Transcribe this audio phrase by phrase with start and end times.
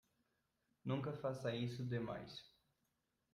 [0.83, 2.41] Nunca faça isso demais.